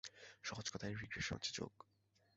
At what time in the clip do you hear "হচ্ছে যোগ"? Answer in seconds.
1.35-1.73